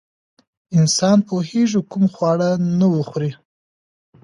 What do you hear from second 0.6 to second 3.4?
انسان پوهېږي کوم خواړه نه وخوري.